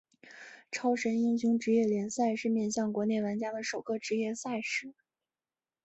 [0.71, 4.95] 超神英雄职业联赛是面向国内玩家的首个职业赛事。